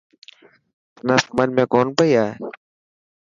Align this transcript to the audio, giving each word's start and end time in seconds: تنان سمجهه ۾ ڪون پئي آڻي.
تنان 0.95 1.19
سمجهه 1.25 1.55
۾ 1.61 1.63
ڪون 1.73 1.87
پئي 1.97 2.11
آڻي. 2.23 2.33